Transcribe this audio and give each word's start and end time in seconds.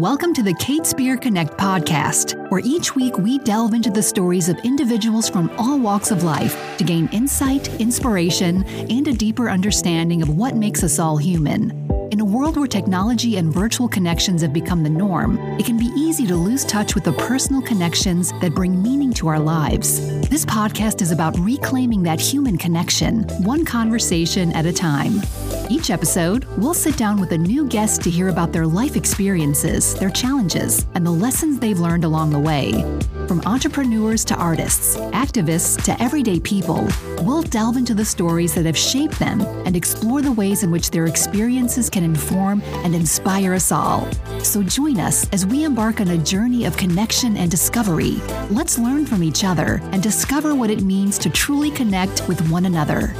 Welcome 0.00 0.32
to 0.32 0.42
the 0.42 0.54
Kate 0.54 0.86
Speer 0.86 1.18
Connect 1.18 1.58
podcast, 1.58 2.48
where 2.48 2.62
each 2.64 2.96
week 2.96 3.18
we 3.18 3.36
delve 3.36 3.74
into 3.74 3.90
the 3.90 4.02
stories 4.02 4.48
of 4.48 4.58
individuals 4.60 5.28
from 5.28 5.50
all 5.58 5.78
walks 5.78 6.10
of 6.10 6.24
life 6.24 6.56
to 6.78 6.84
gain 6.84 7.06
insight, 7.12 7.68
inspiration, 7.78 8.64
and 8.64 9.06
a 9.08 9.12
deeper 9.12 9.50
understanding 9.50 10.22
of 10.22 10.30
what 10.30 10.56
makes 10.56 10.82
us 10.82 10.98
all 10.98 11.18
human. 11.18 11.89
In 12.20 12.26
a 12.26 12.36
world 12.36 12.58
where 12.58 12.66
technology 12.66 13.38
and 13.38 13.50
virtual 13.50 13.88
connections 13.88 14.42
have 14.42 14.52
become 14.52 14.82
the 14.82 14.90
norm, 14.90 15.38
it 15.58 15.64
can 15.64 15.78
be 15.78 15.86
easy 15.96 16.26
to 16.26 16.36
lose 16.36 16.66
touch 16.66 16.94
with 16.94 17.04
the 17.04 17.14
personal 17.14 17.62
connections 17.62 18.30
that 18.42 18.54
bring 18.54 18.82
meaning 18.82 19.10
to 19.14 19.28
our 19.28 19.40
lives. 19.40 20.20
This 20.28 20.44
podcast 20.44 21.00
is 21.00 21.12
about 21.12 21.38
reclaiming 21.38 22.02
that 22.02 22.20
human 22.20 22.58
connection, 22.58 23.22
one 23.42 23.64
conversation 23.64 24.52
at 24.52 24.66
a 24.66 24.72
time. 24.72 25.22
Each 25.70 25.88
episode, 25.88 26.44
we'll 26.58 26.74
sit 26.74 26.98
down 26.98 27.18
with 27.20 27.32
a 27.32 27.38
new 27.38 27.66
guest 27.66 28.02
to 28.02 28.10
hear 28.10 28.28
about 28.28 28.52
their 28.52 28.66
life 28.66 28.96
experiences, 28.96 29.94
their 29.94 30.10
challenges, 30.10 30.84
and 30.94 31.06
the 31.06 31.10
lessons 31.10 31.58
they've 31.58 31.80
learned 31.80 32.04
along 32.04 32.32
the 32.32 32.38
way. 32.38 32.84
From 33.30 33.42
entrepreneurs 33.46 34.24
to 34.24 34.34
artists, 34.34 34.96
activists 34.96 35.80
to 35.84 36.02
everyday 36.02 36.40
people, 36.40 36.88
we'll 37.22 37.42
delve 37.42 37.76
into 37.76 37.94
the 37.94 38.04
stories 38.04 38.56
that 38.56 38.66
have 38.66 38.76
shaped 38.76 39.20
them 39.20 39.40
and 39.64 39.76
explore 39.76 40.20
the 40.20 40.32
ways 40.32 40.64
in 40.64 40.72
which 40.72 40.90
their 40.90 41.06
experiences 41.06 41.88
can 41.88 42.02
inform 42.02 42.60
and 42.82 42.92
inspire 42.92 43.54
us 43.54 43.70
all. 43.70 44.08
So 44.42 44.64
join 44.64 44.98
us 44.98 45.28
as 45.30 45.46
we 45.46 45.62
embark 45.62 46.00
on 46.00 46.08
a 46.08 46.18
journey 46.18 46.64
of 46.64 46.76
connection 46.76 47.36
and 47.36 47.48
discovery. 47.48 48.20
Let's 48.50 48.80
learn 48.80 49.06
from 49.06 49.22
each 49.22 49.44
other 49.44 49.80
and 49.92 50.02
discover 50.02 50.56
what 50.56 50.70
it 50.70 50.82
means 50.82 51.16
to 51.18 51.30
truly 51.30 51.70
connect 51.70 52.26
with 52.26 52.50
one 52.50 52.66
another. 52.66 53.14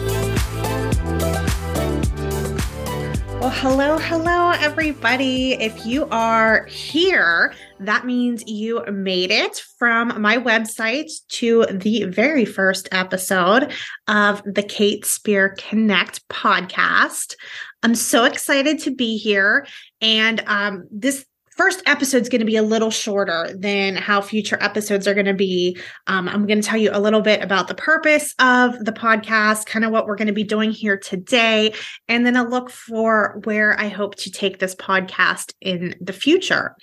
Hello, 3.53 3.99
hello, 3.99 4.53
everybody. 4.53 5.53
If 5.53 5.85
you 5.85 6.07
are 6.11 6.65
here, 6.67 7.53
that 7.81 8.07
means 8.07 8.43
you 8.47 8.83
made 8.87 9.31
it 9.31 9.63
from 9.79 10.23
my 10.23 10.39
website 10.39 11.11
to 11.29 11.67
the 11.71 12.05
very 12.05 12.45
first 12.47 12.89
episode 12.93 13.73
of 14.09 14.43
the 14.45 14.63
Kate 14.63 15.05
Speer 15.05 15.55
Connect 15.59 16.27
podcast. 16.29 17.35
I'm 17.83 17.95
so 17.95 18.25
excited 18.25 18.79
to 18.81 18.95
be 18.95 19.19
here. 19.19 19.67
And 20.01 20.43
um, 20.47 20.87
this 20.91 21.27
first 21.61 21.83
episode 21.85 22.23
is 22.23 22.31
going 22.31 22.39
to 22.39 22.47
be 22.47 22.57
a 22.57 22.63
little 22.63 22.91
shorter 22.91 23.55
than 23.55 23.95
how 23.95 24.23
future 24.23 24.57
episodes 24.63 25.07
are 25.07 25.13
going 25.13 25.27
to 25.27 25.35
be. 25.35 25.77
Um, 26.07 26.27
I'm 26.27 26.47
going 26.47 26.59
to 26.59 26.67
tell 26.67 26.79
you 26.79 26.89
a 26.91 26.99
little 26.99 27.21
bit 27.21 27.45
about 27.45 27.69
the 27.69 27.75
purpose 27.75 28.35
of 28.39 28.83
the 28.83 28.93
podcast, 28.93 29.67
kind 29.67 29.85
of 29.85 29.91
what 29.91 30.07
we're 30.07 30.17
going 30.17 30.29
to 30.29 30.33
be 30.33 30.43
doing 30.43 30.71
here 30.71 30.97
today, 30.97 31.75
and 32.09 32.25
then 32.25 32.37
a 32.37 32.49
look 32.49 32.71
for 32.71 33.43
where 33.45 33.79
I 33.79 33.89
hope 33.89 34.15
to 34.15 34.31
take 34.31 34.59
this 34.59 34.75
podcast 34.75 35.53
in 35.61 35.97
the 36.01 36.15
future. 36.15 36.77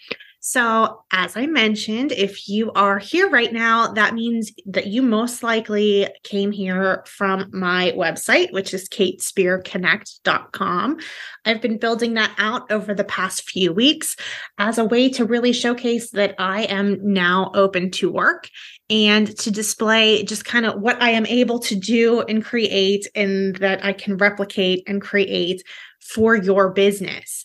So, 0.50 1.04
as 1.12 1.36
I 1.36 1.46
mentioned, 1.46 2.14
if 2.14 2.48
you 2.48 2.72
are 2.72 3.00
here 3.00 3.30
right 3.30 3.52
now, 3.52 3.92
that 3.92 4.14
means 4.14 4.54
that 4.68 4.88
you 4.88 5.02
most 5.02 5.44
likely 5.44 6.08
came 6.24 6.54
here 6.54 7.04
from 7.06 7.50
my 7.52 7.92
website, 7.98 8.54
which 8.54 8.74
is 8.74 8.88
katespeerconnect.com. 8.88 11.00
I've 11.44 11.62
been 11.62 11.78
building 11.78 12.14
that 12.14 12.34
out 12.38 12.72
over 12.72 12.94
the 12.94 13.04
past 13.04 13.50
few 13.50 13.74
weeks 13.74 14.16
as 14.58 14.78
a 14.78 14.86
way 14.86 15.10
to 15.10 15.26
really 15.26 15.52
showcase 15.52 16.12
that 16.12 16.34
I 16.40 16.62
am 16.62 16.98
now 17.02 17.52
open 17.54 17.92
to 17.92 18.10
work 18.10 18.50
and 18.90 19.38
to 19.40 19.52
display 19.52 20.24
just 20.24 20.46
kind 20.46 20.66
of 20.66 20.80
what 20.80 21.02
I 21.02 21.10
am 21.10 21.26
able 21.26 21.60
to 21.60 21.76
do 21.76 22.22
and 22.22 22.42
create, 22.42 23.06
and 23.16 23.58
that 23.58 23.84
I 23.84 23.92
can 23.92 24.16
replicate 24.16 24.84
and 24.88 25.02
create 25.02 25.62
for 26.00 26.38
your 26.38 26.72
business. 26.72 27.44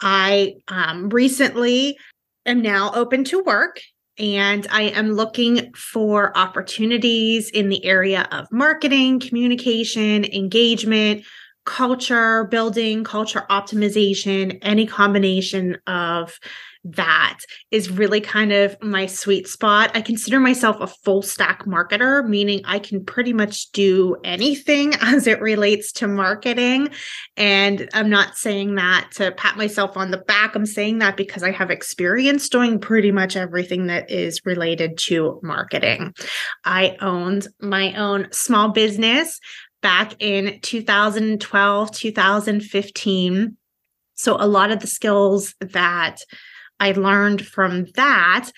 I 0.00 0.54
um, 0.66 1.10
recently 1.10 1.96
am 2.46 2.62
now 2.62 2.92
open 2.94 3.24
to 3.24 3.42
work 3.42 3.80
and 4.18 4.66
I 4.70 4.82
am 4.82 5.12
looking 5.12 5.72
for 5.74 6.36
opportunities 6.36 7.48
in 7.50 7.68
the 7.70 7.84
area 7.84 8.28
of 8.30 8.50
marketing, 8.52 9.20
communication, 9.20 10.24
engagement, 10.26 11.24
culture 11.64 12.44
building, 12.44 13.04
culture 13.04 13.46
optimization, 13.48 14.58
any 14.62 14.86
combination 14.86 15.78
of 15.86 16.38
that 16.84 17.40
is 17.70 17.90
really 17.90 18.20
kind 18.20 18.52
of 18.52 18.76
my 18.82 19.04
sweet 19.06 19.46
spot. 19.46 19.90
I 19.94 20.00
consider 20.00 20.40
myself 20.40 20.78
a 20.80 20.86
full 20.86 21.20
stack 21.20 21.66
marketer, 21.66 22.26
meaning 22.26 22.62
I 22.64 22.78
can 22.78 23.04
pretty 23.04 23.32
much 23.32 23.70
do 23.72 24.16
anything 24.24 24.94
as 25.00 25.26
it 25.26 25.40
relates 25.40 25.92
to 25.92 26.08
marketing. 26.08 26.88
And 27.36 27.88
I'm 27.92 28.08
not 28.08 28.36
saying 28.36 28.76
that 28.76 29.10
to 29.16 29.32
pat 29.32 29.56
myself 29.56 29.96
on 29.96 30.10
the 30.10 30.18
back. 30.18 30.54
I'm 30.54 30.66
saying 30.66 30.98
that 30.98 31.16
because 31.16 31.42
I 31.42 31.50
have 31.50 31.70
experience 31.70 32.48
doing 32.48 32.78
pretty 32.78 33.12
much 33.12 33.36
everything 33.36 33.86
that 33.88 34.10
is 34.10 34.40
related 34.44 34.96
to 34.98 35.38
marketing. 35.42 36.14
I 36.64 36.96
owned 37.00 37.46
my 37.60 37.92
own 37.94 38.28
small 38.32 38.70
business 38.70 39.38
back 39.82 40.14
in 40.18 40.60
2012, 40.60 41.90
2015. 41.90 43.56
So 44.14 44.36
a 44.38 44.46
lot 44.46 44.70
of 44.70 44.80
the 44.80 44.86
skills 44.86 45.54
that 45.60 46.18
I 46.80 46.92
learned 46.92 47.46
from 47.46 47.86
that 47.94 48.50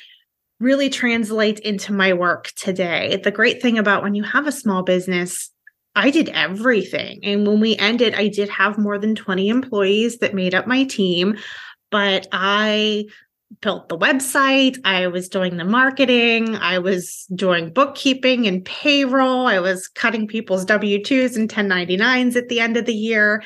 really 0.60 0.88
translate 0.88 1.58
into 1.58 1.92
my 1.92 2.12
work 2.12 2.52
today. 2.56 3.20
The 3.22 3.32
great 3.32 3.60
thing 3.60 3.78
about 3.78 4.02
when 4.02 4.14
you 4.14 4.22
have 4.22 4.46
a 4.46 4.52
small 4.52 4.84
business, 4.84 5.50
I 5.96 6.10
did 6.10 6.28
everything. 6.30 7.20
And 7.24 7.46
when 7.46 7.60
we 7.60 7.76
ended, 7.76 8.14
I 8.14 8.28
did 8.28 8.48
have 8.48 8.78
more 8.78 8.98
than 8.98 9.14
20 9.14 9.48
employees 9.48 10.18
that 10.18 10.34
made 10.34 10.54
up 10.54 10.66
my 10.66 10.84
team, 10.84 11.36
but 11.90 12.28
I 12.32 13.06
built 13.60 13.88
the 13.88 13.98
website, 13.98 14.78
I 14.84 15.08
was 15.08 15.28
doing 15.28 15.58
the 15.58 15.64
marketing, 15.64 16.56
I 16.56 16.78
was 16.78 17.26
doing 17.34 17.70
bookkeeping 17.70 18.46
and 18.46 18.64
payroll, 18.64 19.46
I 19.46 19.58
was 19.58 19.88
cutting 19.88 20.26
people's 20.26 20.64
W 20.64 20.98
2s 20.98 21.36
and 21.36 21.50
1099s 21.50 22.36
at 22.36 22.48
the 22.48 22.60
end 22.60 22.78
of 22.78 22.86
the 22.86 22.94
year. 22.94 23.42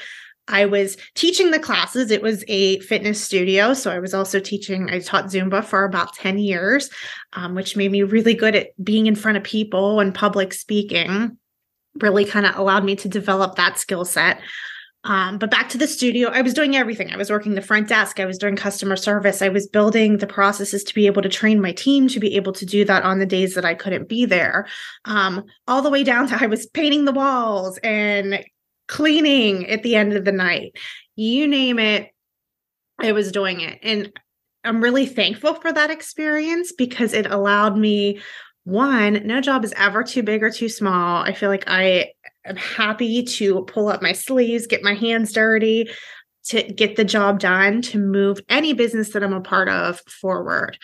I 0.48 0.66
was 0.66 0.96
teaching 1.14 1.50
the 1.50 1.58
classes. 1.58 2.10
It 2.10 2.22
was 2.22 2.44
a 2.48 2.78
fitness 2.80 3.22
studio. 3.22 3.74
So 3.74 3.90
I 3.90 3.98
was 3.98 4.14
also 4.14 4.38
teaching, 4.38 4.90
I 4.90 5.00
taught 5.00 5.26
Zumba 5.26 5.64
for 5.64 5.84
about 5.84 6.14
10 6.14 6.38
years, 6.38 6.88
um, 7.32 7.54
which 7.54 7.76
made 7.76 7.90
me 7.90 8.02
really 8.02 8.34
good 8.34 8.54
at 8.54 8.68
being 8.82 9.06
in 9.06 9.16
front 9.16 9.36
of 9.36 9.44
people 9.44 10.00
and 10.00 10.14
public 10.14 10.52
speaking, 10.52 11.36
really 12.00 12.24
kind 12.24 12.46
of 12.46 12.56
allowed 12.56 12.84
me 12.84 12.96
to 12.96 13.08
develop 13.08 13.56
that 13.56 13.78
skill 13.78 14.04
set. 14.04 14.40
Um, 15.06 15.38
but 15.38 15.52
back 15.52 15.68
to 15.68 15.78
the 15.78 15.86
studio, 15.86 16.30
I 16.30 16.42
was 16.42 16.52
doing 16.52 16.74
everything. 16.74 17.12
I 17.12 17.16
was 17.16 17.30
working 17.30 17.54
the 17.54 17.62
front 17.62 17.88
desk, 17.88 18.18
I 18.18 18.24
was 18.24 18.38
doing 18.38 18.56
customer 18.56 18.96
service, 18.96 19.40
I 19.40 19.48
was 19.48 19.68
building 19.68 20.18
the 20.18 20.26
processes 20.26 20.82
to 20.82 20.94
be 20.94 21.06
able 21.06 21.22
to 21.22 21.28
train 21.28 21.60
my 21.60 21.70
team 21.70 22.08
to 22.08 22.18
be 22.18 22.34
able 22.34 22.52
to 22.54 22.66
do 22.66 22.84
that 22.84 23.04
on 23.04 23.20
the 23.20 23.26
days 23.26 23.54
that 23.54 23.64
I 23.64 23.74
couldn't 23.74 24.08
be 24.08 24.26
there. 24.26 24.66
Um, 25.04 25.44
all 25.68 25.80
the 25.80 25.90
way 25.90 26.02
down 26.02 26.26
to 26.28 26.42
I 26.42 26.46
was 26.46 26.66
painting 26.66 27.04
the 27.04 27.12
walls 27.12 27.78
and 27.84 28.44
cleaning 28.88 29.68
at 29.68 29.82
the 29.82 29.96
end 29.96 30.12
of 30.12 30.24
the 30.24 30.32
night. 30.32 30.76
You 31.14 31.46
name 31.46 31.78
it, 31.78 32.10
I 32.98 33.12
was 33.12 33.32
doing 33.32 33.60
it. 33.60 33.78
And 33.82 34.12
I'm 34.64 34.82
really 34.82 35.06
thankful 35.06 35.54
for 35.54 35.72
that 35.72 35.90
experience 35.90 36.72
because 36.72 37.12
it 37.12 37.26
allowed 37.26 37.76
me 37.76 38.20
one, 38.64 39.24
no 39.24 39.40
job 39.40 39.64
is 39.64 39.72
ever 39.76 40.02
too 40.02 40.24
big 40.24 40.42
or 40.42 40.50
too 40.50 40.68
small. 40.68 41.22
I 41.22 41.32
feel 41.32 41.48
like 41.48 41.64
I 41.68 42.12
am 42.44 42.56
happy 42.56 43.22
to 43.22 43.62
pull 43.64 43.88
up 43.88 44.02
my 44.02 44.12
sleeves, 44.12 44.66
get 44.66 44.82
my 44.82 44.94
hands 44.94 45.32
dirty, 45.32 45.88
to 46.46 46.62
get 46.64 46.96
the 46.96 47.04
job 47.04 47.38
done, 47.38 47.80
to 47.82 47.98
move 47.98 48.40
any 48.48 48.72
business 48.72 49.10
that 49.10 49.22
I'm 49.22 49.32
a 49.32 49.40
part 49.40 49.68
of 49.68 50.00
forward. 50.00 50.78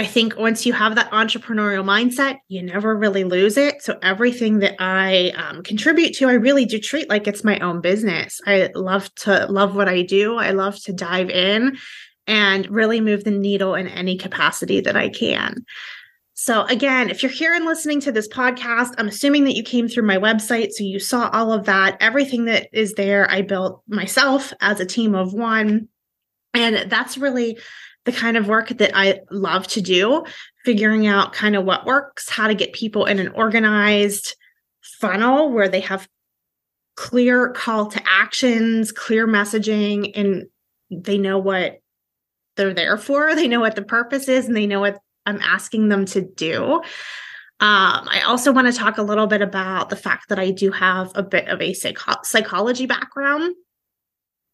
I 0.00 0.06
think 0.06 0.38
once 0.38 0.64
you 0.64 0.72
have 0.72 0.94
that 0.94 1.10
entrepreneurial 1.10 1.84
mindset, 1.84 2.38
you 2.48 2.62
never 2.62 2.96
really 2.96 3.22
lose 3.22 3.58
it. 3.58 3.82
So 3.82 3.98
everything 4.00 4.60
that 4.60 4.76
I 4.78 5.28
um, 5.36 5.62
contribute 5.62 6.14
to, 6.14 6.28
I 6.30 6.32
really 6.32 6.64
do 6.64 6.78
treat 6.78 7.10
like 7.10 7.28
it's 7.28 7.44
my 7.44 7.58
own 7.58 7.82
business. 7.82 8.40
I 8.46 8.70
love 8.74 9.14
to 9.16 9.44
love 9.52 9.76
what 9.76 9.90
I 9.90 10.00
do. 10.00 10.38
I 10.38 10.52
love 10.52 10.82
to 10.84 10.94
dive 10.94 11.28
in 11.28 11.76
and 12.26 12.66
really 12.70 13.02
move 13.02 13.24
the 13.24 13.30
needle 13.30 13.74
in 13.74 13.88
any 13.88 14.16
capacity 14.16 14.80
that 14.80 14.96
I 14.96 15.10
can. 15.10 15.66
So, 16.32 16.64
again, 16.64 17.10
if 17.10 17.22
you're 17.22 17.30
here 17.30 17.52
and 17.52 17.66
listening 17.66 18.00
to 18.00 18.12
this 18.12 18.26
podcast, 18.26 18.94
I'm 18.96 19.08
assuming 19.08 19.44
that 19.44 19.54
you 19.54 19.62
came 19.62 19.86
through 19.86 20.04
my 20.04 20.16
website. 20.16 20.70
So, 20.70 20.82
you 20.82 20.98
saw 20.98 21.28
all 21.28 21.52
of 21.52 21.66
that. 21.66 21.98
Everything 22.00 22.46
that 22.46 22.68
is 22.72 22.94
there, 22.94 23.30
I 23.30 23.42
built 23.42 23.82
myself 23.86 24.54
as 24.62 24.80
a 24.80 24.86
team 24.86 25.14
of 25.14 25.34
one. 25.34 25.88
And 26.54 26.90
that's 26.90 27.18
really 27.18 27.58
the 28.10 28.18
kind 28.18 28.36
of 28.36 28.48
work 28.48 28.68
that 28.68 28.90
I 28.94 29.20
love 29.30 29.66
to 29.68 29.80
do, 29.80 30.24
figuring 30.64 31.06
out 31.06 31.32
kind 31.32 31.56
of 31.56 31.64
what 31.64 31.86
works, 31.86 32.28
how 32.28 32.48
to 32.48 32.54
get 32.54 32.72
people 32.72 33.06
in 33.06 33.18
an 33.18 33.28
organized 33.28 34.36
funnel 34.82 35.50
where 35.50 35.68
they 35.68 35.80
have 35.80 36.08
clear 36.96 37.50
call 37.50 37.86
to 37.86 38.02
actions, 38.08 38.92
clear 38.92 39.26
messaging, 39.26 40.12
and 40.14 40.46
they 40.90 41.18
know 41.18 41.38
what 41.38 41.80
they're 42.56 42.74
there 42.74 42.98
for. 42.98 43.34
They 43.34 43.48
know 43.48 43.60
what 43.60 43.76
the 43.76 43.82
purpose 43.82 44.28
is 44.28 44.46
and 44.46 44.56
they 44.56 44.66
know 44.66 44.80
what 44.80 44.98
I'm 45.24 45.40
asking 45.40 45.88
them 45.88 46.04
to 46.06 46.22
do. 46.22 46.82
Um, 47.62 48.08
I 48.08 48.22
also 48.26 48.52
want 48.52 48.66
to 48.66 48.72
talk 48.72 48.98
a 48.98 49.02
little 49.02 49.26
bit 49.26 49.42
about 49.42 49.90
the 49.90 49.96
fact 49.96 50.30
that 50.30 50.38
I 50.38 50.50
do 50.50 50.70
have 50.70 51.12
a 51.14 51.22
bit 51.22 51.48
of 51.48 51.60
a 51.60 51.74
psycho- 51.74 52.22
psychology 52.22 52.86
background. 52.86 53.54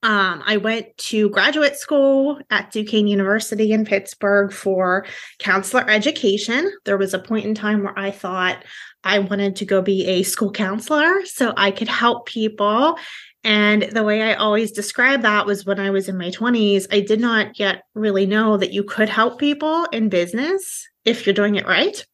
Um, 0.07 0.41
I 0.47 0.59
went 0.59 0.97
to 0.99 1.29
graduate 1.31 1.75
school 1.75 2.39
at 2.51 2.71
Duquesne 2.71 3.09
University 3.09 3.73
in 3.73 3.85
Pittsburgh 3.85 4.53
for 4.53 5.05
counselor 5.41 5.85
education. 5.91 6.71
There 6.85 6.97
was 6.97 7.13
a 7.13 7.19
point 7.19 7.45
in 7.45 7.57
time 7.57 7.83
where 7.83 7.99
I 7.99 8.13
thought 8.13 8.65
I 9.03 9.19
wanted 9.19 9.57
to 9.57 9.65
go 9.65 9.83
be 9.83 10.07
a 10.07 10.23
school 10.23 10.53
counselor 10.53 11.27
so 11.27 11.53
I 11.57 11.73
could 11.73 11.89
help 11.89 12.27
people. 12.27 12.97
And 13.43 13.83
the 13.83 14.05
way 14.05 14.23
I 14.23 14.35
always 14.35 14.71
describe 14.71 15.23
that 15.23 15.45
was 15.45 15.67
when 15.67 15.81
I 15.81 15.91
was 15.91 16.09
in 16.09 16.17
my 16.17 16.31
20s, 16.31 16.87
I 16.93 17.01
did 17.01 17.19
not 17.19 17.59
yet 17.59 17.83
really 17.95 18.27
know 18.27 18.57
that 18.59 18.73
you 18.73 18.85
could 18.85 19.09
help 19.09 19.41
people 19.41 19.87
in 19.87 20.09
business 20.09 20.87
if 21.05 21.27
you're 21.27 21.35
doing 21.35 21.57
it 21.57 21.67
right, 21.67 22.07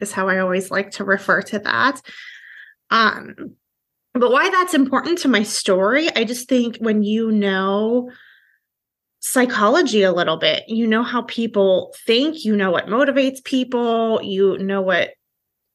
is 0.00 0.10
how 0.10 0.28
I 0.28 0.40
always 0.40 0.72
like 0.72 0.90
to 0.92 1.04
refer 1.04 1.42
to 1.42 1.60
that. 1.60 2.02
Um, 2.90 3.54
but 4.20 4.30
why 4.30 4.48
that's 4.50 4.74
important 4.74 5.18
to 5.18 5.28
my 5.28 5.42
story, 5.42 6.08
I 6.14 6.24
just 6.24 6.48
think 6.48 6.76
when 6.78 7.02
you 7.02 7.30
know 7.30 8.10
psychology 9.20 10.02
a 10.02 10.12
little 10.12 10.36
bit, 10.36 10.64
you 10.68 10.86
know 10.86 11.02
how 11.02 11.22
people 11.22 11.94
think, 12.06 12.44
you 12.44 12.54
know 12.54 12.70
what 12.70 12.86
motivates 12.86 13.42
people, 13.42 14.20
you 14.22 14.58
know 14.58 14.80
what 14.80 15.14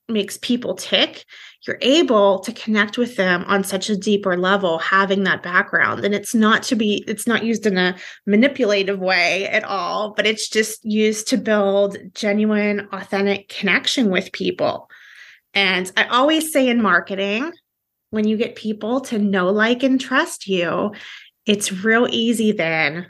makes 0.08 0.38
people 0.38 0.76
tick, 0.76 1.26
you're 1.66 1.78
able 1.82 2.40
to 2.40 2.52
connect 2.52 2.98
with 2.98 3.16
them 3.16 3.44
on 3.48 3.64
such 3.64 3.90
a 3.90 3.96
deeper 3.96 4.38
level 4.38 4.78
having 4.78 5.24
that 5.24 5.44
background. 5.44 6.04
And 6.04 6.14
it's 6.14 6.34
not 6.34 6.64
to 6.64 6.76
be 6.76 7.04
it's 7.08 7.28
not 7.28 7.44
used 7.44 7.66
in 7.66 7.78
a 7.78 7.96
manipulative 8.26 9.00
way 9.00 9.48
at 9.48 9.64
all 9.64 10.14
but 10.14 10.26
it's 10.26 10.50
just 10.50 10.84
used 10.84 11.28
to 11.30 11.38
build 11.38 11.98
genuine 12.14 12.88
authentic 12.92 13.50
connection 13.50 14.10
with 14.10 14.32
people. 14.32 14.90
And 15.54 15.92
i 15.98 16.06
always 16.06 16.52
say 16.52 16.68
in 16.68 16.82
marketing 16.82 17.52
when 18.12 18.28
you 18.28 18.38
get 18.38 18.56
people 18.56 19.02
to 19.02 19.18
know, 19.18 19.50
like, 19.50 19.84
and 19.84 20.00
trust 20.00 20.48
you, 20.48 20.92
it's 21.46 21.72
real 21.72 22.08
easy 22.10 22.52
then 22.52 23.08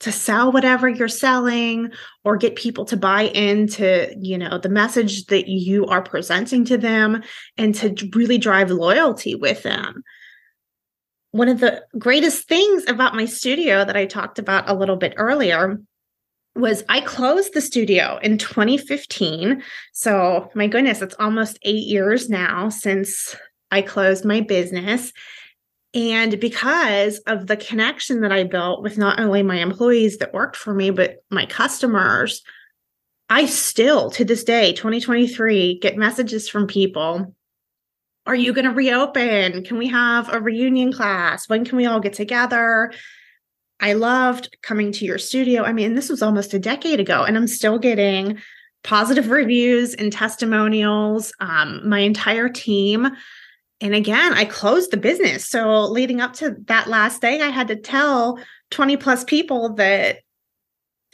to 0.00 0.12
sell 0.12 0.50
whatever 0.50 0.88
you're 0.88 1.08
selling 1.08 1.90
or 2.24 2.36
get 2.36 2.56
people 2.56 2.84
to 2.84 2.96
buy 2.96 3.22
into 3.22 4.12
you 4.20 4.36
know 4.36 4.58
the 4.58 4.68
message 4.68 5.26
that 5.26 5.48
you 5.48 5.86
are 5.86 6.02
presenting 6.02 6.64
to 6.64 6.76
them 6.76 7.22
and 7.56 7.74
to 7.74 7.94
really 8.14 8.38
drive 8.38 8.70
loyalty 8.70 9.34
with 9.34 9.62
them 9.62 10.02
one 11.30 11.48
of 11.48 11.60
the 11.60 11.84
greatest 11.98 12.48
things 12.48 12.84
about 12.88 13.14
my 13.14 13.24
studio 13.24 13.84
that 13.84 13.96
i 13.96 14.04
talked 14.04 14.40
about 14.40 14.68
a 14.68 14.74
little 14.74 14.96
bit 14.96 15.14
earlier 15.16 15.78
was 16.54 16.84
I 16.88 17.00
closed 17.00 17.54
the 17.54 17.62
studio 17.62 18.18
in 18.22 18.36
2015. 18.36 19.62
So, 19.94 20.50
my 20.54 20.66
goodness, 20.66 21.00
it's 21.00 21.14
almost 21.18 21.58
eight 21.62 21.86
years 21.86 22.28
now 22.28 22.68
since 22.68 23.34
I 23.72 23.82
closed 23.82 24.24
my 24.24 24.40
business. 24.40 25.12
And 25.94 26.38
because 26.38 27.18
of 27.26 27.46
the 27.46 27.56
connection 27.56 28.20
that 28.20 28.32
I 28.32 28.44
built 28.44 28.82
with 28.82 28.96
not 28.96 29.18
only 29.18 29.42
my 29.42 29.56
employees 29.56 30.18
that 30.18 30.32
worked 30.32 30.56
for 30.56 30.72
me, 30.72 30.90
but 30.90 31.16
my 31.30 31.44
customers, 31.46 32.42
I 33.28 33.46
still 33.46 34.10
to 34.12 34.24
this 34.24 34.44
day, 34.44 34.72
2023, 34.72 35.80
get 35.80 35.96
messages 35.96 36.48
from 36.48 36.66
people. 36.66 37.34
Are 38.26 38.34
you 38.34 38.52
going 38.52 38.66
to 38.66 38.70
reopen? 38.70 39.64
Can 39.64 39.78
we 39.78 39.88
have 39.88 40.32
a 40.32 40.40
reunion 40.40 40.92
class? 40.92 41.48
When 41.48 41.64
can 41.64 41.76
we 41.76 41.86
all 41.86 42.00
get 42.00 42.12
together? 42.12 42.92
I 43.80 43.94
loved 43.94 44.56
coming 44.62 44.92
to 44.92 45.04
your 45.04 45.18
studio. 45.18 45.64
I 45.64 45.72
mean, 45.72 45.94
this 45.94 46.08
was 46.08 46.22
almost 46.22 46.54
a 46.54 46.58
decade 46.58 47.00
ago, 47.00 47.24
and 47.24 47.36
I'm 47.36 47.48
still 47.48 47.78
getting 47.78 48.38
positive 48.84 49.30
reviews 49.30 49.94
and 49.94 50.12
testimonials. 50.12 51.32
Um, 51.40 51.88
my 51.88 51.98
entire 51.98 52.48
team 52.48 53.08
and 53.82 53.96
again, 53.96 54.32
I 54.32 54.44
closed 54.44 54.92
the 54.92 54.96
business. 54.96 55.44
So 55.44 55.82
leading 55.86 56.20
up 56.20 56.34
to 56.34 56.56
that 56.66 56.86
last 56.86 57.20
day, 57.20 57.40
I 57.40 57.48
had 57.48 57.66
to 57.68 57.76
tell 57.76 58.38
20 58.70 58.96
plus 58.96 59.24
people 59.24 59.74
that 59.74 60.20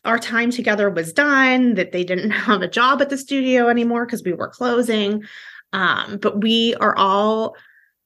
our 0.04 0.18
time 0.18 0.50
together 0.50 0.90
was 0.90 1.12
done, 1.12 1.74
that 1.74 1.92
they 1.92 2.04
didn't 2.04 2.30
have 2.46 2.60
a 2.60 2.68
job 2.68 3.00
at 3.00 3.08
the 3.08 3.16
studio 3.16 3.68
anymore 3.68 4.04
because 4.04 4.22
we 4.22 4.34
were 4.34 4.48
closing. 4.48 5.24
Um, 5.72 6.18
but 6.18 6.42
we 6.42 6.74
are 6.74 6.96
all 6.96 7.56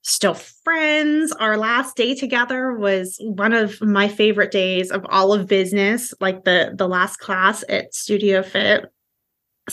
still 0.03 0.35
friends. 0.35 1.33
Our 1.33 1.57
last 1.57 1.97
day 1.97 2.15
together 2.15 2.73
was 2.73 3.17
one 3.21 3.53
of 3.53 3.81
my 3.83 4.07
favorite 4.07 4.53
days 4.53 4.93
of 4.93 5.05
all 5.09 5.33
of 5.33 5.49
business, 5.49 6.15
like 6.21 6.45
the 6.45 6.73
the 6.75 6.89
last 6.89 7.19
class 7.19 7.65
at 7.69 7.95
Studio 7.95 8.43
Fit 8.43 8.87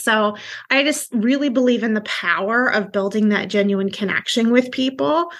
so 0.00 0.36
I 0.70 0.82
just 0.84 1.12
really 1.12 1.48
believe 1.48 1.82
in 1.82 1.94
the 1.94 2.00
power 2.02 2.66
of 2.66 2.92
building 2.92 3.28
that 3.28 3.48
genuine 3.48 3.90
connection 3.90 4.50
with 4.50 4.70
people. 4.70 5.30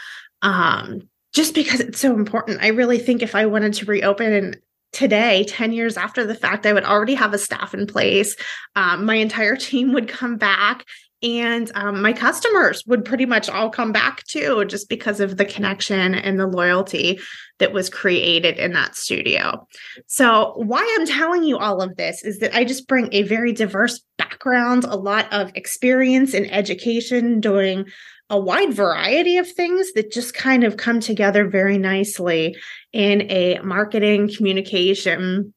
Um, 0.43 1.09
just 1.33 1.55
because 1.55 1.81
it's 1.81 2.01
so 2.01 2.15
important. 2.15 2.63
I 2.63 2.69
really 2.69 2.99
think 2.99 3.23
if 3.23 3.35
I 3.35 3.47
wanted 3.47 3.75
to 3.75 3.87
reopen 3.87 4.57
today 4.93 5.45
10 5.45 5.73
years 5.73 5.97
after 5.97 6.27
the 6.27 6.35
fact 6.35 6.67
i 6.67 6.73
would 6.73 6.85
already 6.85 7.15
have 7.15 7.33
a 7.33 7.39
staff 7.39 7.75
in 7.75 7.87
place 7.87 8.37
um, 8.75 9.05
my 9.05 9.15
entire 9.15 9.55
team 9.69 9.93
would 9.93 10.09
come 10.09 10.37
back 10.37 10.85
and 11.23 11.71
um, 11.75 12.01
my 12.01 12.13
customers 12.13 12.85
would 12.87 13.05
pretty 13.05 13.27
much 13.27 13.49
all 13.49 13.71
come 13.71 13.93
back 13.93 14.25
too 14.25 14.65
just 14.65 14.89
because 14.89 15.21
of 15.21 15.37
the 15.37 15.45
connection 15.45 16.15
and 16.15 16.41
the 16.41 16.47
loyalty 16.47 17.21
that 17.59 17.73
was 17.73 17.91
created 17.91 18.57
in 18.57 18.73
that 18.73 18.97
studio. 18.97 19.67
So 20.07 20.55
why 20.57 20.97
i'm 20.99 21.07
telling 21.07 21.45
you 21.45 21.59
all 21.59 21.83
of 21.83 21.97
this 21.97 22.25
is 22.25 22.39
that 22.39 22.55
i 22.55 22.65
just 22.65 22.89
bring 22.89 23.09
a 23.13 23.23
very 23.23 23.53
diverse 23.53 24.01
background 24.19 24.85
a 24.85 24.97
lot 24.97 25.31
of 25.33 25.51
experience 25.55 26.35
in 26.35 26.47
education 26.47 27.41
doing 27.41 27.87
a 28.31 28.39
wide 28.39 28.73
variety 28.73 29.37
of 29.39 29.51
things 29.51 29.93
that 29.93 30.13
just 30.13 30.35
kind 30.35 30.63
of 30.63 30.77
come 30.77 31.01
together 31.01 31.49
very 31.49 31.79
nicely 31.79 32.57
in 32.93 33.23
a 33.31 33.59
marketing 33.61 34.31
communication 34.35 35.53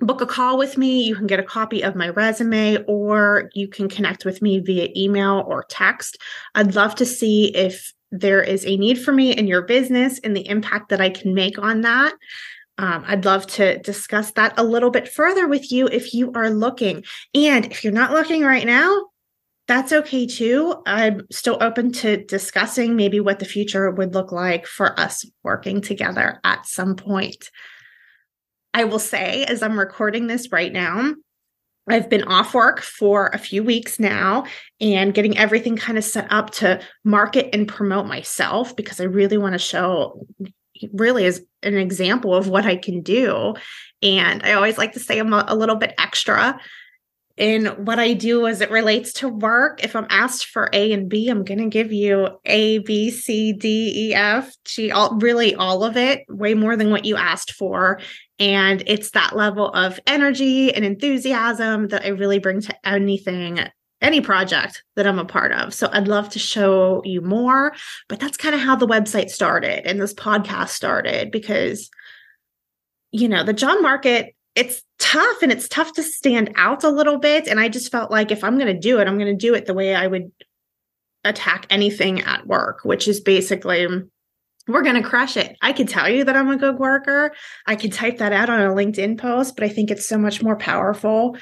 book 0.00 0.20
a 0.20 0.26
call 0.26 0.58
with 0.58 0.76
me. 0.76 1.02
You 1.02 1.14
can 1.14 1.28
get 1.28 1.40
a 1.40 1.44
copy 1.44 1.82
of 1.82 1.94
my 1.94 2.08
resume, 2.08 2.84
or 2.86 3.50
you 3.54 3.68
can 3.68 3.88
connect 3.88 4.24
with 4.24 4.42
me 4.42 4.58
via 4.58 4.88
email 4.96 5.44
or 5.46 5.62
text. 5.68 6.18
I'd 6.54 6.74
love 6.74 6.96
to 6.96 7.06
see 7.06 7.54
if 7.54 7.92
there 8.10 8.42
is 8.42 8.64
a 8.64 8.76
need 8.76 9.02
for 9.02 9.12
me 9.12 9.32
in 9.32 9.46
your 9.46 9.62
business 9.62 10.18
and 10.24 10.36
the 10.36 10.48
impact 10.48 10.88
that 10.90 11.00
I 11.00 11.10
can 11.10 11.34
make 11.34 11.58
on 11.58 11.82
that. 11.82 12.14
Um, 12.78 13.04
I'd 13.06 13.24
love 13.24 13.46
to 13.48 13.78
discuss 13.78 14.30
that 14.32 14.54
a 14.56 14.62
little 14.62 14.90
bit 14.90 15.08
further 15.08 15.48
with 15.48 15.72
you 15.72 15.88
if 15.88 16.14
you 16.14 16.32
are 16.34 16.50
looking. 16.50 17.04
And 17.34 17.66
if 17.66 17.82
you're 17.82 17.92
not 17.92 18.12
looking 18.12 18.44
right 18.44 18.66
now, 18.66 19.06
that's 19.66 19.92
okay 19.92 20.26
too. 20.26 20.76
I'm 20.86 21.26
still 21.30 21.58
open 21.60 21.92
to 21.92 22.24
discussing 22.24 22.96
maybe 22.96 23.20
what 23.20 23.38
the 23.38 23.44
future 23.44 23.90
would 23.90 24.14
look 24.14 24.32
like 24.32 24.66
for 24.66 24.98
us 24.98 25.24
working 25.42 25.82
together 25.82 26.40
at 26.44 26.66
some 26.66 26.96
point. 26.96 27.50
I 28.72 28.84
will 28.84 28.98
say, 29.00 29.44
as 29.44 29.62
I'm 29.62 29.78
recording 29.78 30.26
this 30.26 30.52
right 30.52 30.72
now, 30.72 31.14
I've 31.90 32.08
been 32.08 32.24
off 32.24 32.54
work 32.54 32.80
for 32.80 33.28
a 33.28 33.38
few 33.38 33.62
weeks 33.62 33.98
now 33.98 34.44
and 34.80 35.14
getting 35.14 35.36
everything 35.38 35.76
kind 35.76 35.98
of 35.98 36.04
set 36.04 36.30
up 36.30 36.50
to 36.50 36.80
market 37.04 37.54
and 37.54 37.66
promote 37.68 38.06
myself 38.06 38.76
because 38.76 39.00
I 39.00 39.04
really 39.04 39.38
want 39.38 39.54
to 39.54 39.58
show 39.58 40.26
really 40.92 41.24
as 41.24 41.40
an 41.62 41.76
example 41.76 42.34
of 42.34 42.48
what 42.48 42.64
I 42.64 42.76
can 42.76 43.02
do. 43.02 43.54
And 44.02 44.42
I 44.44 44.52
always 44.52 44.78
like 44.78 44.92
to 44.92 45.00
say 45.00 45.18
I'm 45.18 45.32
a, 45.32 45.44
a 45.48 45.56
little 45.56 45.76
bit 45.76 45.94
extra 45.98 46.58
in 47.38 47.66
what 47.84 48.00
I 48.00 48.14
do 48.14 48.46
as 48.48 48.60
it 48.60 48.70
relates 48.70 49.12
to 49.14 49.28
work. 49.28 49.82
If 49.84 49.94
I'm 49.94 50.08
asked 50.10 50.46
for 50.46 50.68
A 50.72 50.92
and 50.92 51.08
B, 51.08 51.28
I'm 51.28 51.44
going 51.44 51.58
to 51.58 51.68
give 51.68 51.92
you 51.92 52.28
A, 52.44 52.78
B, 52.78 53.10
C, 53.10 53.52
D, 53.52 54.08
E, 54.10 54.14
F, 54.14 54.54
G, 54.64 54.90
all, 54.90 55.16
really 55.18 55.54
all 55.54 55.84
of 55.84 55.96
it, 55.96 56.24
way 56.28 56.54
more 56.54 56.76
than 56.76 56.90
what 56.90 57.04
you 57.04 57.16
asked 57.16 57.52
for. 57.52 58.00
And 58.40 58.82
it's 58.86 59.12
that 59.12 59.36
level 59.36 59.70
of 59.70 60.00
energy 60.06 60.74
and 60.74 60.84
enthusiasm 60.84 61.88
that 61.88 62.04
I 62.04 62.08
really 62.08 62.40
bring 62.40 62.60
to 62.62 62.74
anything, 62.84 63.60
any 64.02 64.20
project 64.20 64.82
that 64.96 65.06
I'm 65.06 65.20
a 65.20 65.24
part 65.24 65.52
of. 65.52 65.72
So 65.72 65.88
I'd 65.92 66.08
love 66.08 66.28
to 66.30 66.40
show 66.40 67.02
you 67.04 67.20
more, 67.20 67.72
but 68.08 68.18
that's 68.18 68.36
kind 68.36 68.54
of 68.54 68.60
how 68.60 68.74
the 68.74 68.86
website 68.86 69.30
started 69.30 69.88
and 69.88 70.00
this 70.00 70.14
podcast 70.14 70.70
started 70.70 71.30
because, 71.30 71.88
you 73.12 73.28
know, 73.28 73.44
the 73.44 73.52
John 73.52 73.80
market, 73.80 74.34
it's 74.58 74.82
tough 74.98 75.40
and 75.40 75.52
it's 75.52 75.68
tough 75.68 75.92
to 75.92 76.02
stand 76.02 76.52
out 76.56 76.82
a 76.82 76.90
little 76.90 77.18
bit. 77.18 77.46
And 77.46 77.60
I 77.60 77.68
just 77.68 77.92
felt 77.92 78.10
like 78.10 78.32
if 78.32 78.42
I'm 78.42 78.58
going 78.58 78.74
to 78.74 78.78
do 78.78 78.98
it, 78.98 79.06
I'm 79.06 79.16
going 79.16 79.30
to 79.30 79.46
do 79.46 79.54
it 79.54 79.66
the 79.66 79.74
way 79.74 79.94
I 79.94 80.08
would 80.08 80.32
attack 81.22 81.66
anything 81.70 82.22
at 82.22 82.46
work, 82.48 82.80
which 82.84 83.06
is 83.06 83.20
basically 83.20 83.86
we're 84.66 84.82
going 84.82 85.00
to 85.00 85.08
crush 85.08 85.36
it. 85.36 85.56
I 85.62 85.72
could 85.72 85.88
tell 85.88 86.08
you 86.08 86.24
that 86.24 86.36
I'm 86.36 86.50
a 86.50 86.56
good 86.56 86.76
worker. 86.76 87.32
I 87.66 87.76
could 87.76 87.92
type 87.92 88.18
that 88.18 88.32
out 88.32 88.50
on 88.50 88.60
a 88.60 88.74
LinkedIn 88.74 89.16
post, 89.16 89.54
but 89.54 89.64
I 89.64 89.68
think 89.68 89.92
it's 89.92 90.06
so 90.06 90.18
much 90.18 90.42
more 90.42 90.56
powerful 90.56 91.36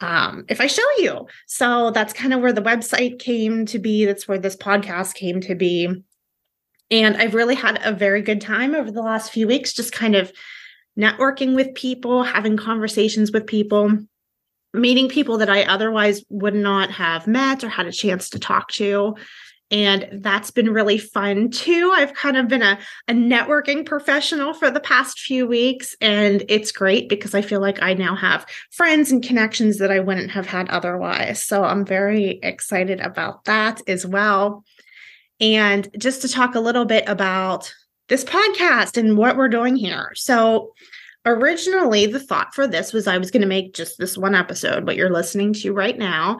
um, 0.00 0.44
if 0.48 0.60
I 0.60 0.66
show 0.66 0.90
you. 0.98 1.28
So 1.46 1.92
that's 1.92 2.12
kind 2.12 2.34
of 2.34 2.40
where 2.40 2.52
the 2.52 2.60
website 2.60 3.20
came 3.20 3.66
to 3.66 3.78
be. 3.78 4.04
That's 4.04 4.26
where 4.26 4.38
this 4.38 4.56
podcast 4.56 5.14
came 5.14 5.40
to 5.42 5.54
be. 5.54 6.02
And 6.90 7.16
I've 7.16 7.34
really 7.34 7.54
had 7.54 7.80
a 7.84 7.92
very 7.92 8.22
good 8.22 8.40
time 8.40 8.74
over 8.74 8.90
the 8.90 9.02
last 9.02 9.30
few 9.30 9.46
weeks, 9.46 9.72
just 9.72 9.92
kind 9.92 10.16
of 10.16 10.32
networking 10.98 11.54
with 11.54 11.74
people, 11.74 12.22
having 12.22 12.56
conversations 12.56 13.30
with 13.30 13.46
people, 13.46 13.96
meeting 14.74 15.08
people 15.08 15.38
that 15.38 15.48
I 15.48 15.62
otherwise 15.62 16.24
would 16.28 16.54
not 16.54 16.90
have 16.90 17.26
met 17.26 17.64
or 17.64 17.68
had 17.68 17.86
a 17.86 17.92
chance 17.92 18.30
to 18.30 18.38
talk 18.38 18.70
to. 18.72 19.14
And 19.70 20.08
that's 20.12 20.50
been 20.50 20.72
really 20.72 20.96
fun 20.96 21.50
too. 21.50 21.92
I've 21.94 22.14
kind 22.14 22.38
of 22.38 22.48
been 22.48 22.62
a, 22.62 22.78
a 23.06 23.12
networking 23.12 23.84
professional 23.84 24.54
for 24.54 24.70
the 24.70 24.80
past 24.80 25.20
few 25.20 25.46
weeks, 25.46 25.94
and 26.00 26.42
it's 26.48 26.72
great 26.72 27.08
because 27.10 27.34
I 27.34 27.42
feel 27.42 27.60
like 27.60 27.82
I 27.82 27.92
now 27.92 28.16
have 28.16 28.46
friends 28.70 29.12
and 29.12 29.22
connections 29.22 29.76
that 29.78 29.90
I 29.90 30.00
wouldn't 30.00 30.30
have 30.30 30.46
had 30.46 30.70
otherwise. 30.70 31.44
So 31.44 31.64
I'm 31.64 31.84
very 31.84 32.40
excited 32.42 33.00
about 33.00 33.44
that 33.44 33.82
as 33.86 34.06
well. 34.06 34.64
And 35.38 35.86
just 35.98 36.22
to 36.22 36.28
talk 36.28 36.54
a 36.54 36.60
little 36.60 36.86
bit 36.86 37.04
about 37.06 37.72
this 38.08 38.24
podcast 38.24 38.96
and 38.96 39.16
what 39.16 39.36
we're 39.36 39.48
doing 39.48 39.76
here. 39.76 40.12
So, 40.14 40.72
originally, 41.26 42.06
the 42.06 42.20
thought 42.20 42.54
for 42.54 42.66
this 42.66 42.92
was 42.92 43.06
I 43.06 43.18
was 43.18 43.30
going 43.30 43.42
to 43.42 43.48
make 43.48 43.74
just 43.74 43.98
this 43.98 44.16
one 44.16 44.34
episode, 44.34 44.86
what 44.86 44.96
you're 44.96 45.12
listening 45.12 45.52
to 45.54 45.72
right 45.72 45.98
now, 45.98 46.38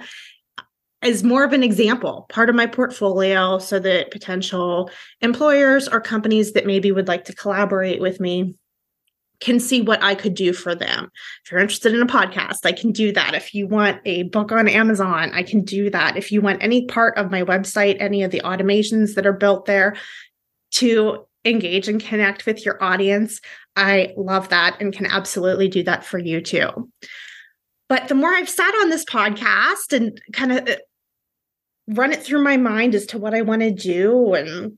as 1.03 1.23
more 1.23 1.45
of 1.45 1.53
an 1.53 1.63
example, 1.63 2.27
part 2.29 2.49
of 2.49 2.57
my 2.57 2.67
portfolio, 2.67 3.59
so 3.59 3.79
that 3.79 4.11
potential 4.11 4.91
employers 5.21 5.89
or 5.89 6.01
companies 6.01 6.53
that 6.53 6.67
maybe 6.67 6.91
would 6.91 7.09
like 7.09 7.25
to 7.27 7.35
collaborate 7.35 8.01
with 8.01 8.19
me 8.19 8.57
can 9.41 9.61
see 9.61 9.81
what 9.81 10.03
I 10.03 10.17
could 10.17 10.35
do 10.35 10.53
for 10.53 10.75
them. 10.75 11.11
If 11.45 11.53
you're 11.53 11.61
interested 11.61 11.95
in 11.95 12.03
a 12.03 12.07
podcast, 12.07 12.59
I 12.65 12.73
can 12.73 12.91
do 12.91 13.13
that. 13.13 13.35
If 13.35 13.55
you 13.55 13.69
want 13.69 14.01
a 14.05 14.25
book 14.25 14.51
on 14.51 14.67
Amazon, 14.67 15.31
I 15.33 15.45
can 15.45 15.63
do 15.63 15.91
that. 15.91 16.17
If 16.17 16.33
you 16.33 16.41
want 16.41 16.63
any 16.63 16.87
part 16.87 17.17
of 17.17 17.31
my 17.31 17.43
website, 17.43 18.01
any 18.01 18.25
of 18.25 18.33
the 18.33 18.41
automations 18.45 19.15
that 19.15 19.27
are 19.27 19.33
built 19.33 19.67
there 19.67 19.95
to 20.73 21.25
engage 21.49 21.89
and 21.89 22.03
connect 22.03 22.47
with 22.47 22.65
your 22.65 22.83
audience, 22.83 23.41
I 23.77 24.13
love 24.17 24.49
that 24.51 24.81
and 24.81 24.93
can 24.93 25.07
absolutely 25.07 25.69
do 25.69 25.83
that 25.85 26.05
for 26.05 26.19
you 26.19 26.41
too. 26.41 26.91
But 27.89 28.09
the 28.09 28.15
more 28.15 28.31
I've 28.31 28.49
sat 28.49 28.75
on 28.83 28.91
this 28.91 29.05
podcast 29.05 29.93
and 29.93 30.21
kind 30.33 30.53
of 30.53 30.69
uh, 30.69 30.77
run 31.89 32.13
it 32.13 32.23
through 32.23 32.43
my 32.43 32.57
mind 32.57 32.95
as 32.95 33.07
to 33.07 33.19
what 33.19 33.35
I 33.35 33.43
want 33.43 33.63
to 33.63 33.71
do 33.71 34.35
and 34.35 34.77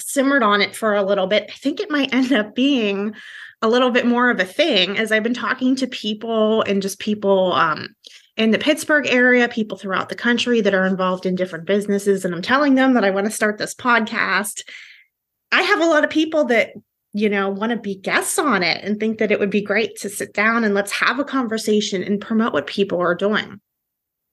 simmered 0.00 0.42
on 0.42 0.62
it 0.62 0.74
for 0.74 0.94
a 0.94 1.02
little 1.02 1.26
bit, 1.26 1.50
I 1.50 1.52
think 1.52 1.80
it 1.80 1.90
might 1.90 2.14
end 2.14 2.32
up 2.32 2.54
being 2.54 3.14
a 3.60 3.68
little 3.68 3.90
bit 3.90 4.06
more 4.06 4.30
of 4.30 4.38
a 4.40 4.44
thing 4.44 4.96
as 4.96 5.10
I've 5.10 5.22
been 5.22 5.34
talking 5.34 5.74
to 5.76 5.86
people 5.86 6.62
and 6.62 6.80
just 6.80 7.00
people 7.00 7.52
um, 7.54 7.88
in 8.36 8.52
the 8.52 8.58
Pittsburgh 8.58 9.06
area, 9.08 9.48
people 9.48 9.76
throughout 9.76 10.08
the 10.08 10.14
country 10.14 10.60
that 10.60 10.74
are 10.74 10.86
involved 10.86 11.26
in 11.26 11.34
different 11.34 11.66
businesses. 11.66 12.24
And 12.24 12.34
I'm 12.34 12.42
telling 12.42 12.76
them 12.76 12.94
that 12.94 13.04
I 13.04 13.10
want 13.10 13.26
to 13.26 13.32
start 13.32 13.58
this 13.58 13.74
podcast. 13.74 14.62
I 15.52 15.62
have 15.62 15.80
a 15.80 15.86
lot 15.86 16.04
of 16.04 16.10
people 16.10 16.44
that 16.46 16.72
you 17.12 17.28
know, 17.28 17.48
want 17.48 17.70
to 17.70 17.78
be 17.78 17.96
guests 17.96 18.38
on 18.38 18.62
it 18.62 18.84
and 18.84 19.00
think 19.00 19.18
that 19.18 19.32
it 19.32 19.40
would 19.40 19.50
be 19.50 19.62
great 19.62 19.96
to 19.96 20.08
sit 20.08 20.34
down 20.34 20.62
and 20.62 20.74
let's 20.74 20.92
have 20.92 21.18
a 21.18 21.24
conversation 21.24 22.02
and 22.02 22.20
promote 22.20 22.52
what 22.52 22.66
people 22.66 23.00
are 23.00 23.14
doing. 23.14 23.60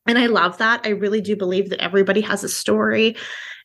And 0.08 0.20
I 0.20 0.28
love 0.28 0.58
that. 0.58 0.82
I 0.84 0.90
really 0.90 1.22
do 1.22 1.36
believe 1.36 1.70
that 1.70 1.82
everybody 1.82 2.22
has 2.22 2.44
a 2.44 2.50
story. 2.50 3.16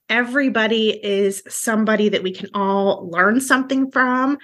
Everybody 0.09 1.05
is 1.05 1.43
somebody 1.49 2.09
that 2.09 2.23
we 2.23 2.33
can 2.33 2.49
all 2.55 3.09
learn 3.11 3.41
something 3.41 3.91
from. 3.91 4.39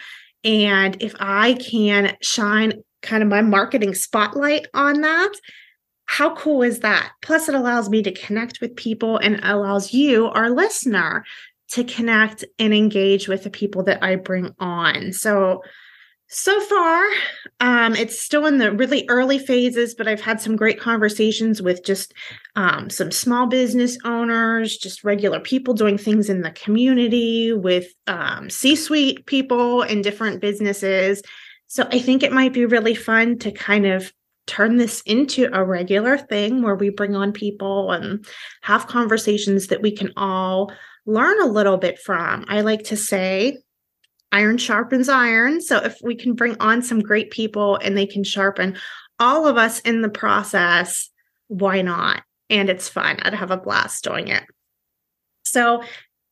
And 0.44 1.00
if 1.00 1.14
I 1.18 1.54
can 1.54 2.16
shine 2.20 2.82
kind 3.02 3.22
of 3.22 3.28
my 3.28 3.42
marketing 3.42 3.94
spotlight 3.94 4.66
on 4.75 5.00
that, 5.00 5.32
how 6.06 6.34
cool 6.36 6.62
is 6.62 6.80
that? 6.80 7.12
Plus, 7.22 7.48
it 7.48 7.54
allows 7.54 7.88
me 7.88 8.02
to 8.02 8.12
connect 8.12 8.60
with 8.60 8.76
people 8.76 9.18
and 9.18 9.40
allows 9.42 9.92
you, 9.92 10.26
our 10.26 10.50
listener, 10.50 11.25
to 11.73 11.85
connect 11.85 12.44
and 12.58 12.73
engage 12.73 13.28
with 13.28 13.42
the 13.44 13.50
people 13.50 13.82
that 13.85 14.02
I 14.02 14.16
bring 14.16 14.54
on. 14.58 15.12
So, 15.12 15.62
so 16.28 16.61
far, 16.61 17.04
um, 17.61 17.94
it's 17.94 18.20
still 18.20 18.46
in 18.46 18.58
the 18.58 18.73
really 18.73 19.04
early 19.08 19.38
phases, 19.38 19.94
but 19.94 20.08
I've 20.08 20.20
had 20.20 20.40
some 20.40 20.56
great 20.56 20.80
conversations 20.80 21.62
with 21.62 21.85
just 21.85 22.14
um, 22.56 22.90
some 22.90 23.12
small 23.12 23.46
business 23.46 23.96
owners, 24.04 24.76
just 24.76 25.04
regular 25.04 25.38
people 25.38 25.75
doing 25.75 25.99
things 25.99 26.28
in 26.28 26.42
the 26.42 26.50
community, 26.50 27.52
with 27.52 27.87
um, 28.08 28.50
C 28.50 28.75
suite 28.75 29.26
people 29.26 29.82
in 29.82 30.02
different 30.02 30.40
businesses. 30.40 31.23
So 31.68 31.88
I 31.92 32.00
think 32.00 32.23
it 32.23 32.32
might 32.32 32.52
be 32.52 32.64
really 32.64 32.94
fun 32.94 33.38
to 33.38 33.52
kind 33.52 33.87
of 33.87 34.12
turn 34.46 34.76
this 34.76 35.02
into 35.02 35.49
a 35.52 35.64
regular 35.64 36.16
thing 36.16 36.62
where 36.62 36.76
we 36.76 36.90
bring 36.90 37.16
on 37.16 37.32
people 37.32 37.90
and 37.90 38.25
have 38.62 38.87
conversations 38.87 39.68
that 39.68 39.82
we 39.82 39.90
can 39.90 40.12
all 40.16 40.73
learn 41.06 41.40
a 41.40 41.46
little 41.46 41.76
bit 41.76 41.98
from. 41.98 42.44
I 42.48 42.60
like 42.60 42.84
to 42.84 42.96
say, 42.96 43.58
iron 44.32 44.58
sharpens 44.58 45.08
iron. 45.08 45.60
So 45.60 45.78
if 45.78 45.98
we 46.02 46.14
can 46.14 46.34
bring 46.34 46.56
on 46.60 46.82
some 46.82 47.00
great 47.00 47.30
people 47.30 47.76
and 47.76 47.96
they 47.96 48.06
can 48.06 48.25
sharpen 48.25 48.76
all 49.18 49.46
of 49.46 49.56
us 49.56 49.80
in 49.80 50.02
the 50.02 50.08
process, 50.08 51.08
why 51.48 51.82
not? 51.82 52.22
And 52.50 52.68
it's 52.68 52.88
fun. 52.88 53.18
I'd 53.22 53.34
have 53.34 53.50
a 53.50 53.56
blast 53.56 54.04
doing 54.04 54.28
it. 54.28 54.42
So 55.44 55.82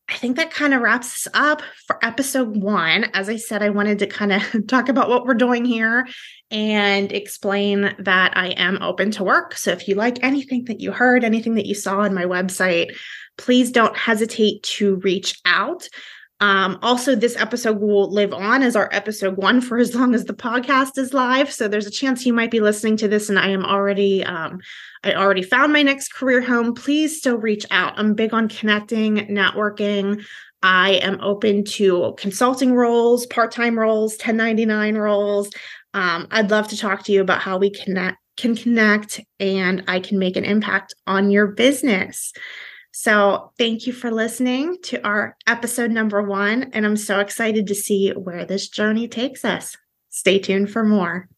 I 0.08 0.16
think 0.16 0.36
that 0.36 0.50
kind 0.50 0.74
of 0.74 0.82
wraps 0.82 1.26
us 1.26 1.32
up 1.34 1.62
for 1.86 1.98
episode 2.04 2.56
one. 2.56 3.04
As 3.14 3.28
I 3.28 3.36
said, 3.36 3.62
I 3.62 3.70
wanted 3.70 3.98
to 4.00 4.06
kind 4.06 4.32
of 4.32 4.66
talk 4.68 4.88
about 4.88 5.08
what 5.08 5.24
we're 5.24 5.34
doing 5.34 5.64
here 5.64 6.06
and 6.50 7.10
explain 7.10 7.94
that 7.98 8.36
I 8.36 8.48
am 8.48 8.82
open 8.82 9.10
to 9.12 9.24
work. 9.24 9.56
So 9.56 9.70
if 9.70 9.88
you 9.88 9.94
like 9.94 10.22
anything 10.22 10.66
that 10.66 10.80
you 10.80 10.92
heard, 10.92 11.24
anything 11.24 11.54
that 11.54 11.66
you 11.66 11.74
saw 11.74 12.00
on 12.00 12.14
my 12.14 12.24
website, 12.24 12.94
please 13.38 13.72
don't 13.72 13.96
hesitate 13.96 14.62
to 14.62 14.96
reach 14.96 15.40
out. 15.46 15.88
Um, 16.44 16.78
also, 16.82 17.14
this 17.14 17.38
episode 17.38 17.80
will 17.80 18.10
live 18.12 18.34
on 18.34 18.62
as 18.62 18.76
our 18.76 18.90
episode 18.92 19.38
one 19.38 19.62
for 19.62 19.78
as 19.78 19.94
long 19.94 20.14
as 20.14 20.26
the 20.26 20.34
podcast 20.34 20.98
is 20.98 21.14
live. 21.14 21.50
So 21.50 21.68
there's 21.68 21.86
a 21.86 21.90
chance 21.90 22.26
you 22.26 22.34
might 22.34 22.50
be 22.50 22.60
listening 22.60 22.98
to 22.98 23.08
this, 23.08 23.30
and 23.30 23.38
I 23.38 23.48
am 23.48 23.64
already, 23.64 24.22
um, 24.24 24.60
I 25.04 25.14
already 25.14 25.42
found 25.42 25.72
my 25.72 25.82
next 25.82 26.12
career 26.12 26.42
home. 26.42 26.74
Please 26.74 27.16
still 27.16 27.38
reach 27.38 27.64
out. 27.70 27.94
I'm 27.96 28.12
big 28.12 28.34
on 28.34 28.50
connecting, 28.50 29.16
networking. 29.28 30.22
I 30.62 30.96
am 30.96 31.18
open 31.22 31.64
to 31.64 32.12
consulting 32.18 32.74
roles, 32.74 33.24
part 33.24 33.50
time 33.50 33.78
roles, 33.78 34.12
1099 34.12 34.96
roles. 34.98 35.48
Um, 35.94 36.28
I'd 36.30 36.50
love 36.50 36.68
to 36.68 36.76
talk 36.76 37.04
to 37.04 37.12
you 37.12 37.22
about 37.22 37.40
how 37.40 37.56
we 37.56 37.70
connect, 37.70 38.18
can 38.36 38.54
connect, 38.54 39.18
and 39.40 39.82
I 39.88 39.98
can 39.98 40.18
make 40.18 40.36
an 40.36 40.44
impact 40.44 40.94
on 41.06 41.30
your 41.30 41.46
business. 41.46 42.34
So, 42.96 43.50
thank 43.58 43.88
you 43.88 43.92
for 43.92 44.12
listening 44.12 44.78
to 44.84 45.04
our 45.04 45.36
episode 45.48 45.90
number 45.90 46.22
one. 46.22 46.70
And 46.74 46.86
I'm 46.86 46.96
so 46.96 47.18
excited 47.18 47.66
to 47.66 47.74
see 47.74 48.10
where 48.10 48.44
this 48.44 48.68
journey 48.68 49.08
takes 49.08 49.44
us. 49.44 49.76
Stay 50.10 50.38
tuned 50.38 50.70
for 50.70 50.84
more. 50.84 51.28